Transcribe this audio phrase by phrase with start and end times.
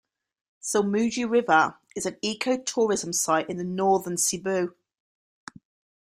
[0.59, 4.73] Silmugi River is an eco-tourism site in northern Cebu.